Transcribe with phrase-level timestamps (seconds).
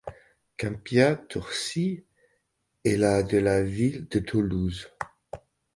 [0.57, 2.05] Câmpia Turzii
[2.83, 4.87] est la de la ville de Toulouse.